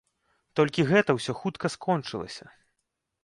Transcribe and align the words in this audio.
Толькі 0.59 0.85
гэта 0.91 1.11
ўсё 1.17 1.35
хутка 1.41 1.71
скончылася. 1.75 2.45